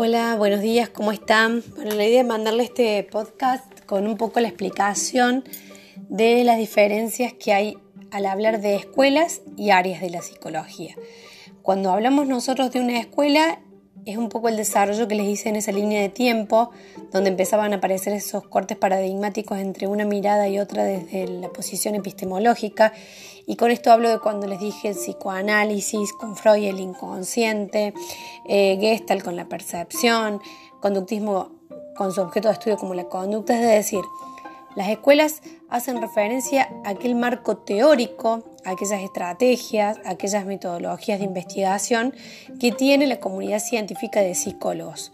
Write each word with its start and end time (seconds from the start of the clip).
Hola, 0.00 0.36
buenos 0.36 0.60
días, 0.60 0.88
¿cómo 0.90 1.10
están? 1.10 1.64
Bueno, 1.74 1.92
la 1.96 2.06
idea 2.06 2.20
es 2.20 2.26
mandarle 2.26 2.62
este 2.62 3.02
podcast 3.02 3.84
con 3.84 4.06
un 4.06 4.16
poco 4.16 4.38
la 4.38 4.46
explicación 4.46 5.42
de 6.08 6.44
las 6.44 6.56
diferencias 6.56 7.32
que 7.32 7.52
hay 7.52 7.76
al 8.12 8.26
hablar 8.26 8.60
de 8.60 8.76
escuelas 8.76 9.42
y 9.56 9.70
áreas 9.70 10.00
de 10.00 10.10
la 10.10 10.22
psicología. 10.22 10.94
Cuando 11.62 11.90
hablamos 11.90 12.28
nosotros 12.28 12.70
de 12.70 12.78
una 12.78 12.96
escuela, 13.00 13.58
es 14.08 14.16
un 14.16 14.30
poco 14.30 14.48
el 14.48 14.56
desarrollo 14.56 15.06
que 15.06 15.14
les 15.14 15.26
hice 15.26 15.50
en 15.50 15.56
esa 15.56 15.70
línea 15.70 16.00
de 16.00 16.08
tiempo, 16.08 16.70
donde 17.12 17.28
empezaban 17.28 17.74
a 17.74 17.76
aparecer 17.76 18.14
esos 18.14 18.42
cortes 18.48 18.78
paradigmáticos 18.78 19.58
entre 19.58 19.86
una 19.86 20.06
mirada 20.06 20.48
y 20.48 20.58
otra 20.58 20.82
desde 20.82 21.28
la 21.28 21.50
posición 21.50 21.94
epistemológica. 21.94 22.94
Y 23.46 23.56
con 23.56 23.70
esto 23.70 23.92
hablo 23.92 24.08
de 24.08 24.18
cuando 24.18 24.46
les 24.46 24.60
dije 24.60 24.88
el 24.88 24.94
psicoanálisis 24.94 26.14
con 26.14 26.36
Freud, 26.36 26.64
el 26.64 26.80
inconsciente, 26.80 27.92
eh, 28.48 28.78
Gestalt 28.80 29.22
con 29.22 29.36
la 29.36 29.46
percepción, 29.46 30.40
conductismo 30.80 31.50
con 31.94 32.10
su 32.10 32.22
objeto 32.22 32.48
de 32.48 32.54
estudio 32.54 32.78
como 32.78 32.94
la 32.94 33.04
conducta, 33.04 33.54
es 33.54 33.60
decir, 33.60 34.00
las 34.74 34.88
escuelas 34.88 35.42
hacen 35.68 36.00
referencia 36.00 36.70
a 36.84 36.90
aquel 36.90 37.14
marco 37.14 37.58
teórico, 37.58 38.44
aquellas 38.70 39.02
estrategias, 39.02 39.98
aquellas 40.04 40.44
metodologías 40.46 41.18
de 41.18 41.24
investigación 41.24 42.14
que 42.60 42.72
tiene 42.72 43.06
la 43.06 43.20
comunidad 43.20 43.60
científica 43.60 44.20
de 44.20 44.34
psicólogos. 44.34 45.12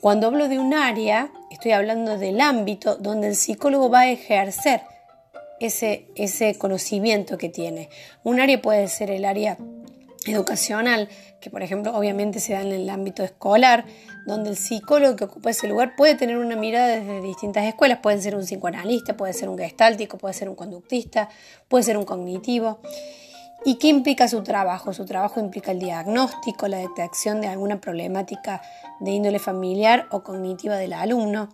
Cuando 0.00 0.26
hablo 0.26 0.48
de 0.48 0.58
un 0.58 0.74
área, 0.74 1.30
estoy 1.50 1.72
hablando 1.72 2.18
del 2.18 2.40
ámbito 2.40 2.96
donde 2.96 3.28
el 3.28 3.36
psicólogo 3.36 3.90
va 3.90 4.00
a 4.00 4.10
ejercer 4.10 4.82
ese, 5.60 6.06
ese 6.16 6.56
conocimiento 6.56 7.38
que 7.38 7.48
tiene. 7.48 7.88
Un 8.22 8.40
área 8.40 8.60
puede 8.60 8.88
ser 8.88 9.10
el 9.10 9.24
área 9.24 9.56
educacional, 10.32 11.08
que 11.40 11.50
por 11.50 11.62
ejemplo 11.62 11.96
obviamente 11.96 12.40
se 12.40 12.54
da 12.54 12.62
en 12.62 12.72
el 12.72 12.88
ámbito 12.90 13.22
escolar, 13.22 13.84
donde 14.26 14.50
el 14.50 14.56
psicólogo 14.56 15.16
que 15.16 15.24
ocupa 15.24 15.50
ese 15.50 15.68
lugar 15.68 15.94
puede 15.96 16.14
tener 16.14 16.38
una 16.38 16.56
mirada 16.56 16.88
desde 16.88 17.22
distintas 17.22 17.64
escuelas, 17.64 18.00
puede 18.02 18.20
ser 18.20 18.34
un 18.34 18.42
psicoanalista, 18.42 19.16
puede 19.16 19.32
ser 19.32 19.48
un 19.48 19.58
gestáltico, 19.58 20.18
puede 20.18 20.34
ser 20.34 20.48
un 20.48 20.56
conductista, 20.56 21.28
puede 21.68 21.84
ser 21.84 21.96
un 21.96 22.04
cognitivo. 22.04 22.80
¿Y 23.66 23.78
qué 23.78 23.88
implica 23.88 24.28
su 24.28 24.44
trabajo? 24.44 24.92
Su 24.92 25.06
trabajo 25.06 25.40
implica 25.40 25.72
el 25.72 25.80
diagnóstico, 25.80 26.68
la 26.68 26.78
detección 26.78 27.40
de 27.40 27.48
alguna 27.48 27.80
problemática 27.80 28.62
de 29.00 29.10
índole 29.10 29.40
familiar 29.40 30.06
o 30.12 30.22
cognitiva 30.22 30.76
del 30.76 30.92
alumno. 30.92 31.48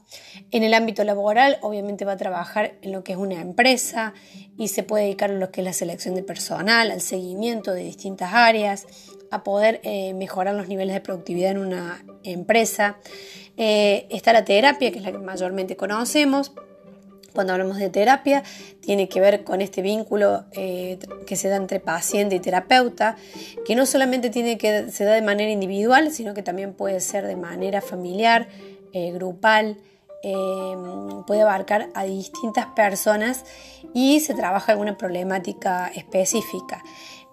En 0.51 0.63
el 0.63 0.75
ámbito 0.75 1.05
laboral, 1.05 1.57
obviamente 1.63 2.05
va 2.05 2.13
a 2.13 2.17
trabajar 2.19 2.75
en 2.83 2.93
lo 2.93 3.03
que 3.03 3.13
es 3.13 3.19
una 3.19 3.41
empresa 3.41 4.13
y 4.59 4.69
se 4.69 4.83
puede 4.83 5.05
dedicar 5.05 5.31
a 5.31 5.35
lo 5.37 5.51
que 5.51 5.63
es 5.63 5.65
la 5.65 5.73
selección 5.73 6.15
de 6.15 6.23
personal, 6.23 6.91
al 6.91 7.01
seguimiento 7.01 7.73
de 7.73 7.85
distintas 7.85 8.35
áreas, 8.35 8.87
a 9.31 9.43
poder 9.43 9.81
eh, 9.83 10.13
mejorar 10.13 10.55
los 10.55 10.69
niveles 10.69 10.93
de 10.93 11.01
productividad 11.01 11.53
en 11.53 11.59
una 11.61 12.05
empresa. 12.25 12.99
Eh, 13.57 14.07
está 14.11 14.35
la 14.35 14.45
terapia, 14.45 14.93
que 14.93 14.99
es 14.99 15.03
la 15.03 15.13
que 15.13 15.19
mayormente 15.19 15.77
conocemos, 15.77 16.53
cuando 17.33 17.52
hablamos 17.52 17.78
de 17.78 17.91
terapia, 17.91 18.42
tiene 18.80 19.08
que 19.08 19.20
ver 19.20 19.44
con 19.44 19.61
este 19.61 19.83
vínculo 19.83 20.44
eh, 20.52 20.98
que 21.27 21.36
se 21.36 21.48
da 21.48 21.56
entre 21.56 21.80
paciente 21.80 22.36
y 22.36 22.41
terapeuta, 22.41 23.16
que 23.64 23.75
no 23.75 23.86
solamente 23.86 24.30
tiene 24.30 24.58
que 24.58 24.91
se 24.91 25.05
da 25.05 25.14
de 25.14 25.22
manera 25.22 25.50
individual, 25.50 26.12
sino 26.12 26.34
que 26.34 26.42
también 26.42 26.75
puede 26.75 27.00
ser 27.00 27.27
de 27.27 27.36
manera 27.36 27.80
familiar, 27.80 28.48
eh, 28.92 29.12
grupal, 29.12 29.78
eh, 30.22 30.77
puede 31.27 31.42
abarcar 31.42 31.88
a 31.94 32.05
distintas 32.05 32.66
personas 32.66 33.44
y 33.92 34.20
se 34.20 34.34
trabaja 34.34 34.72
alguna 34.72 34.97
problemática 34.97 35.91
específica. 35.94 36.83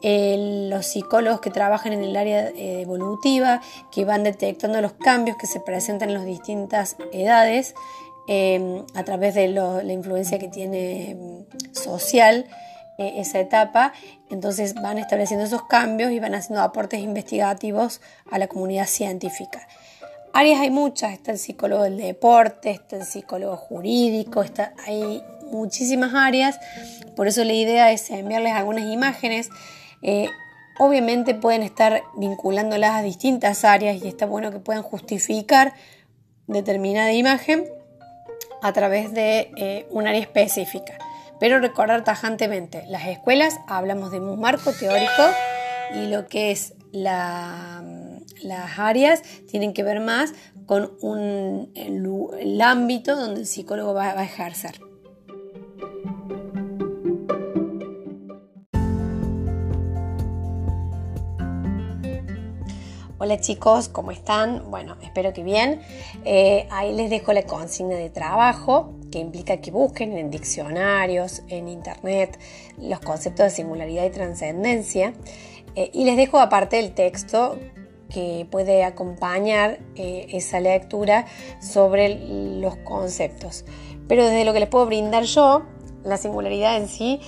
los 0.01 0.85
psicólogos 0.85 1.41
que 1.41 1.49
trabajan 1.49 1.91
en 1.91 2.03
el 2.05 2.15
área 2.15 2.49
evolutiva, 2.55 3.59
que 3.91 4.05
van 4.05 4.23
detectando 4.23 4.79
los 4.79 4.93
cambios 4.93 5.35
que 5.35 5.45
se 5.45 5.59
presentan 5.59 6.07
en 6.07 6.15
las 6.15 6.25
distintas 6.25 6.95
edades, 7.11 7.75
Em, 8.31 8.85
a 8.93 9.03
través 9.03 9.33
de 9.33 9.47
la 9.47 9.91
influencia 9.91 10.37
que 10.37 10.49
tiene 10.49 11.09
em, 11.09 11.45
social 11.71 12.45
eh, 12.99 13.13
esa 13.15 13.39
etapa, 13.39 13.91
entonces 14.29 14.75
van 14.75 14.99
estableciendo 14.99 15.47
esos 15.47 15.63
cambios 15.63 16.11
y 16.11 16.19
van 16.19 16.35
haciendo 16.35 16.61
aportes 16.61 16.99
investigativos 16.99 18.01
a 18.29 18.37
la 18.37 18.45
comunidad 18.45 18.85
científica. 18.85 19.67
Áreas 20.31 20.59
hay 20.61 20.69
muchas, 20.69 21.13
está 21.13 21.31
el 21.31 21.39
psicólogo 21.39 21.81
del 21.81 21.97
deporte, 21.97 22.69
está 22.69 22.97
el 22.97 23.05
psicólogo 23.05 23.57
jurídico, 23.57 24.43
está, 24.43 24.75
hay 24.85 25.23
muchísimas 25.49 26.13
áreas, 26.13 26.59
por 27.15 27.27
eso 27.27 27.43
la 27.43 27.53
idea 27.53 27.91
es 27.91 28.11
enviarles 28.11 28.53
algunas 28.53 28.85
imágenes. 28.85 29.49
Eh, 30.03 30.29
obviamente 30.77 31.33
pueden 31.33 31.63
estar 31.63 32.03
vinculándolas 32.15 32.91
a 32.91 33.01
distintas 33.01 33.65
áreas 33.65 34.03
y 34.03 34.07
está 34.07 34.27
bueno 34.27 34.51
que 34.51 34.59
puedan 34.59 34.83
justificar 34.83 35.73
determinada 36.45 37.11
imagen 37.11 37.78
a 38.61 38.73
través 38.73 39.13
de 39.13 39.51
eh, 39.57 39.87
un 39.89 40.07
área 40.07 40.21
específica. 40.21 40.97
Pero 41.39 41.59
recordar 41.59 42.03
tajantemente, 42.03 42.83
las 42.87 43.07
escuelas 43.07 43.59
hablamos 43.67 44.11
de 44.11 44.19
un 44.19 44.39
marco 44.39 44.73
teórico 44.73 45.23
y 45.95 46.07
lo 46.07 46.27
que 46.27 46.51
es 46.51 46.73
la, 46.91 47.83
las 48.41 48.79
áreas 48.79 49.21
tienen 49.49 49.73
que 49.73 49.83
ver 49.83 49.99
más 50.01 50.33
con 50.65 50.91
un, 51.01 51.71
el, 51.75 52.61
ámbito 52.61 53.15
donde 53.15 53.41
el 53.41 53.47
psicólogo 53.47 53.93
va 53.93 54.11
a 54.19 54.23
ejercer. 54.23 54.88
Hola 63.21 63.37
chicos, 63.37 63.89
¿cómo 63.89 64.11
están? 64.11 64.71
Bueno, 64.71 64.95
espero 65.01 65.33
que 65.33 65.43
bien. 65.43 65.81
Eh, 66.23 66.69
ahí 66.71 66.95
les 66.95 67.09
dejo 67.09 67.33
la 67.33 67.43
consigna 67.43 67.95
de 67.95 68.09
trabajo 68.09 68.93
que 69.11 69.19
implica 69.19 69.57
que 69.57 69.71
busquen 69.71 70.17
en 70.17 70.31
diccionarios, 70.31 71.41
en 71.49 71.67
internet, 71.67 72.39
los 72.77 73.01
conceptos 73.01 73.47
de 73.47 73.49
singularidad 73.49 74.05
y 74.05 74.09
trascendencia. 74.11 75.13
Eh, 75.75 75.91
y 75.93 76.05
les 76.05 76.15
dejo 76.15 76.39
aparte 76.39 76.79
el 76.79 76.93
texto 76.93 77.59
que 78.09 78.47
puede 78.49 78.85
acompañar 78.85 79.79
eh, 79.97 80.27
esa 80.29 80.61
lectura 80.61 81.25
sobre 81.59 82.61
los 82.61 82.77
conceptos. 82.77 83.65
Pero 84.07 84.23
desde 84.23 84.45
lo 84.45 84.53
que 84.53 84.61
les 84.61 84.69
puedo 84.69 84.85
brindar 84.85 85.23
yo, 85.23 85.63
la 86.05 86.15
singularidad 86.15 86.77
en 86.77 86.87
sí, 86.87 87.19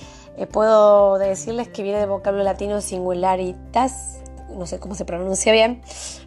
puedo 0.52 1.18
decirles 1.18 1.68
que 1.68 1.82
viene 1.82 1.98
del 1.98 2.08
vocablo 2.08 2.42
latino 2.44 2.80
singularitas, 2.80 4.21
no 4.56 4.66
sé 4.66 4.78
cómo 4.78 4.94
se 4.94 5.04
pronuncia 5.04 5.52
bien, 5.52 5.82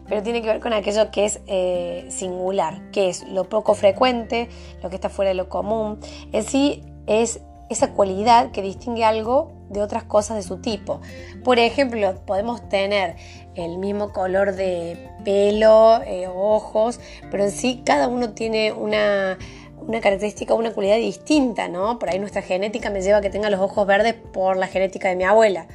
pero 0.08 0.22
tiene 0.22 0.42
que 0.42 0.48
ver 0.48 0.60
con 0.60 0.72
aquello 0.72 1.10
que 1.10 1.24
es 1.24 1.40
eh, 1.46 2.06
singular, 2.10 2.90
que 2.90 3.08
es 3.08 3.24
lo 3.28 3.48
poco 3.48 3.74
frecuente, 3.74 4.48
lo 4.82 4.90
que 4.90 4.96
está 4.96 5.08
fuera 5.08 5.30
de 5.30 5.34
lo 5.34 5.48
común. 5.48 5.98
En 6.32 6.44
sí 6.44 6.82
es 7.06 7.40
esa 7.68 7.92
cualidad 7.92 8.52
que 8.52 8.62
distingue 8.62 9.04
algo 9.04 9.52
de 9.70 9.82
otras 9.82 10.04
cosas 10.04 10.36
de 10.36 10.42
su 10.42 10.58
tipo. 10.58 11.00
Por 11.42 11.58
ejemplo, 11.58 12.14
podemos 12.24 12.68
tener 12.68 13.16
el 13.54 13.78
mismo 13.78 14.12
color 14.12 14.54
de 14.54 15.10
pelo 15.24 16.00
eh, 16.02 16.28
ojos, 16.28 17.00
pero 17.30 17.44
en 17.44 17.50
sí 17.50 17.82
cada 17.84 18.06
uno 18.08 18.30
tiene 18.30 18.72
una 18.72 19.38
una 19.86 20.00
característica, 20.00 20.54
una 20.54 20.72
cualidad 20.72 20.96
distinta, 20.96 21.68
¿no? 21.68 21.98
Por 21.98 22.10
ahí 22.10 22.18
nuestra 22.18 22.42
genética 22.42 22.90
me 22.90 23.02
lleva 23.02 23.18
a 23.18 23.20
que 23.20 23.30
tenga 23.30 23.50
los 23.50 23.60
ojos 23.60 23.86
verdes 23.86 24.14
por 24.14 24.56
la 24.56 24.66
genética 24.66 25.08
de 25.08 25.16
mi 25.16 25.24
abuela. 25.24 25.66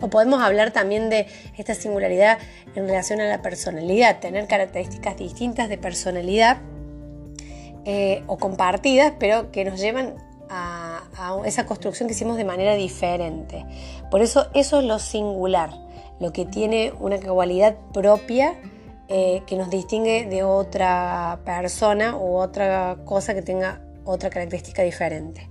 O 0.00 0.08
podemos 0.08 0.40
hablar 0.40 0.70
también 0.70 1.10
de 1.10 1.26
esta 1.56 1.74
singularidad 1.74 2.38
en 2.74 2.86
relación 2.86 3.20
a 3.20 3.28
la 3.28 3.42
personalidad, 3.42 4.20
tener 4.20 4.46
características 4.46 5.16
distintas 5.16 5.68
de 5.68 5.78
personalidad 5.78 6.58
eh, 7.84 8.22
o 8.26 8.36
compartidas, 8.38 9.14
pero 9.18 9.50
que 9.50 9.64
nos 9.64 9.80
llevan 9.80 10.14
a, 10.50 11.02
esa 11.44 11.66
construcción 11.66 12.08
que 12.08 12.14
hicimos 12.14 12.36
de 12.36 12.44
manera 12.44 12.74
diferente. 12.74 13.64
Por 14.10 14.22
eso 14.22 14.48
eso 14.54 14.80
es 14.80 14.84
lo 14.84 14.98
singular, 14.98 15.70
lo 16.20 16.32
que 16.32 16.44
tiene 16.44 16.92
una 17.00 17.18
cualidad 17.18 17.76
propia 17.92 18.54
eh, 19.08 19.42
que 19.46 19.56
nos 19.56 19.70
distingue 19.70 20.26
de 20.26 20.42
otra 20.42 21.40
persona 21.44 22.16
u 22.16 22.36
otra 22.36 22.98
cosa 23.04 23.34
que 23.34 23.42
tenga 23.42 23.80
otra 24.04 24.30
característica 24.30 24.82
diferente. 24.82 25.48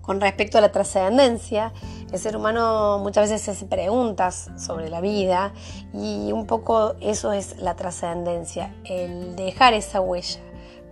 Con 0.00 0.20
respecto 0.20 0.58
a 0.58 0.60
la 0.60 0.70
trascendencia, 0.70 1.72
el 2.14 2.20
ser 2.20 2.36
humano 2.36 3.00
muchas 3.00 3.28
veces 3.28 3.42
se 3.42 3.50
hace 3.50 3.66
preguntas 3.66 4.48
sobre 4.56 4.88
la 4.88 5.00
vida 5.00 5.52
y 5.92 6.30
un 6.30 6.46
poco 6.46 6.94
eso 7.00 7.32
es 7.32 7.58
la 7.58 7.74
trascendencia, 7.74 8.72
el 8.84 9.34
dejar 9.34 9.74
esa 9.74 10.00
huella. 10.00 10.38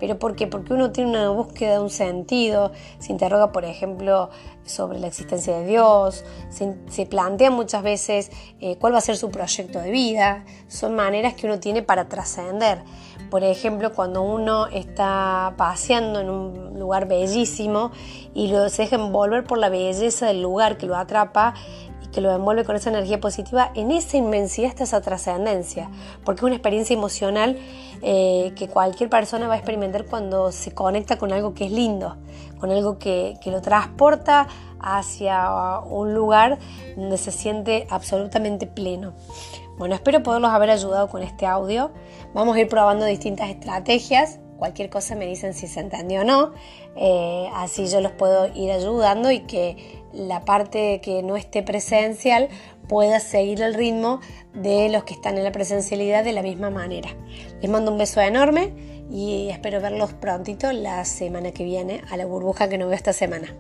¿Pero 0.01 0.19
por 0.19 0.35
qué? 0.35 0.49
Porque 0.49 0.75
uno 0.75 0.91
tiene 0.91 1.11
una 1.11 1.31
búsqueda 1.31 1.75
de 1.75 1.79
un 1.79 1.91
sentido, 1.91 2.73
se 2.99 3.13
interroga, 3.13 3.53
por 3.53 3.65
ejemplo, 3.65 4.31
sobre 4.65 4.99
la 4.99 5.07
existencia 5.07 5.57
de 5.59 5.65
Dios, 5.65 6.25
se, 6.51 7.07
plantea 7.07 7.53
muchas 7.53 7.85
veces 7.85 8.33
eh, 8.61 8.77
cuál 8.81 8.95
va 8.95 8.99
a 8.99 9.01
ser 9.01 9.17
su 9.17 9.31
proyecto 9.31 9.79
de 9.79 9.93
vida, 9.93 10.45
son 10.67 10.97
maneras 10.97 11.35
que 11.35 11.47
uno 11.47 11.61
tiene 11.61 11.83
para 11.83 12.09
trascender. 12.09 12.83
Por 13.33 13.45
ejemplo, 13.45 13.95
cuando 13.95 14.21
uno 14.21 14.67
está 14.67 15.55
paseando 15.57 16.21
en 16.21 16.29
un 16.29 16.79
lugar 16.79 17.09
bellísimo 17.09 17.91
y 18.35 18.49
lo, 18.49 18.69
se 18.69 18.83
deja 18.83 18.97
envolver 18.97 19.45
por 19.45 19.57
la 19.57 19.71
belleza 19.71 20.27
del 20.27 20.43
lugar 20.43 20.77
que 20.77 20.85
lo 20.85 20.97
atrapa, 20.97 21.55
que 22.13 22.21
lo 22.21 22.31
envuelve 22.31 22.65
con 22.65 22.77
esa 22.77 22.91
energía 22.91 23.21
positiva, 23.21 23.71
en 23.75 23.91
esa 23.91 24.19
inmensidad 24.19 24.69
está 24.69 24.85
esa 24.85 25.01
trascendencia, 25.01 25.89
porque 26.27 26.41
es 26.41 26.43
una 26.43 26.57
experiencia 26.57 26.93
emocional 26.93 27.57
eh, 28.03 28.53
que 28.55 28.69
cualquier 28.69 29.09
persona 29.09 29.49
va 29.49 29.55
a 29.55 29.57
experimentar 29.57 30.05
cuando 30.05 30.53
se 30.53 30.75
conecta 30.75 31.17
con 31.17 31.33
algo 31.33 31.55
que 31.55 31.65
es 31.65 31.73
lindo, 31.73 32.19
con 32.61 32.71
algo 32.71 32.99
que 32.99 33.39
lo 33.47 33.63
transporta 33.63 34.47
hacia 34.79 35.79
un 35.79 36.13
lugar 36.13 36.59
donde 36.97 37.17
se 37.17 37.31
siente 37.31 37.87
absolutamente 37.89 38.67
pleno. 38.67 39.15
Bueno, 39.79 39.95
espero 39.95 40.23
poderlos 40.23 40.51
haber 40.51 40.71
ayudado 40.71 41.09
con 41.09 41.23
este 41.23 41.47
audio. 41.47 41.91
Vamos 42.35 42.57
a 42.57 42.61
ir 42.61 42.69
probando 42.69 43.05
distintas 43.05 43.51
estrategias. 43.51 44.39
Cualquier 44.59 44.91
cosa 44.91 45.17
me 45.17 45.27
dicen 45.27 45.55
si 45.55 45.67
se 45.67 45.81
entendió 45.81 46.21
o 46.21 46.25
no. 46.25 46.53
Eh, 46.95 47.49
así 47.55 47.89
yo 47.89 48.01
los 48.01 48.13
puedo 48.13 48.47
ir 48.55 48.71
ayudando 48.71 49.31
y 49.31 49.41
que 49.41 50.03
la 50.13 50.45
parte 50.45 51.01
que 51.01 51.23
no 51.23 51.37
esté 51.37 51.63
presencial 51.63 52.49
pueda 52.87 53.19
seguir 53.19 53.63
el 53.63 53.75
ritmo 53.75 54.21
de 54.53 54.89
los 54.91 55.05
que 55.05 55.15
están 55.15 55.39
en 55.39 55.45
la 55.45 55.53
presencialidad 55.53 56.23
de 56.23 56.33
la 56.33 56.43
misma 56.43 56.71
manera. 56.71 57.09
Les 57.61 57.71
mando 57.71 57.91
un 57.91 57.99
beso 57.99 58.21
enorme 58.21 58.75
y 59.11 59.49
espero 59.49 59.81
verlos 59.81 60.13
prontito 60.13 60.71
la 60.73 61.05
semana 61.05 61.53
que 61.53 61.65
viene 61.65 62.03
a 62.11 62.17
la 62.17 62.27
burbuja 62.27 62.69
que 62.69 62.79
no 62.79 62.87
veo 62.87 62.95
esta 62.95 63.13
semana. 63.13 63.57